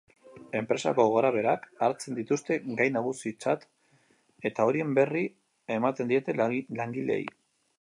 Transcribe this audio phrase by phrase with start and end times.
[0.59, 3.67] Enpresako gorabeherak hartzen dituzte gai nagusitzat
[4.51, 5.23] eta horien berri
[5.77, 7.23] ematen diete langileei.